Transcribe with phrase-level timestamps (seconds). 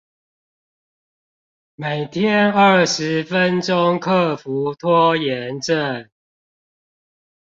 [1.75, 6.09] 每天二十分鐘克服拖延症